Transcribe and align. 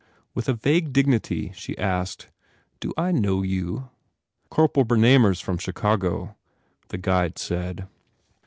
With 0.33 0.49
a 0.49 0.53
vague 0.55 0.91
dignity 0.93 1.51
she 1.53 1.77
asked, 1.77 2.31
"Do 2.79 2.91
I 2.97 3.11
know 3.11 3.43
you?" 3.43 3.91
"Corporal 4.49 4.83
Bernamer 4.83 5.29
s 5.29 5.39
from 5.41 5.59
Chicago," 5.59 6.35
the 6.87 6.97
guide 6.97 7.37
said. 7.37 7.85